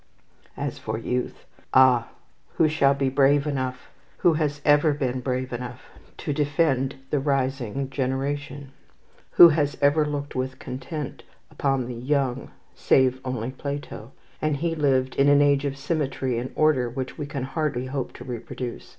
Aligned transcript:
As 0.57 0.79
for 0.79 0.97
youth, 0.97 1.45
ah, 1.75 2.09
who 2.55 2.67
shall 2.67 2.95
be 2.95 3.07
brave 3.07 3.45
enough, 3.45 3.91
who 4.17 4.33
has 4.33 4.59
ever 4.65 4.93
been 4.95 5.19
brave 5.19 5.53
enough, 5.53 5.91
to 6.17 6.33
defend 6.33 6.95
the 7.11 7.19
rising 7.19 7.87
generation? 7.91 8.71
Who 9.33 9.49
has 9.49 9.77
ever 9.79 10.03
looked 10.03 10.33
with 10.33 10.57
content 10.57 11.21
upon 11.51 11.85
the 11.85 11.93
young, 11.93 12.49
save 12.73 13.21
only 13.23 13.51
Plato, 13.51 14.11
and 14.41 14.57
he 14.57 14.73
lived 14.73 15.17
in 15.17 15.29
an 15.29 15.39
age 15.39 15.65
of 15.65 15.77
symmetry 15.77 16.39
and 16.39 16.51
order 16.55 16.89
which 16.89 17.19
we 17.19 17.27
can 17.27 17.43
hardly 17.43 17.85
hope 17.85 18.11
to 18.13 18.23
reproduce. 18.23 18.89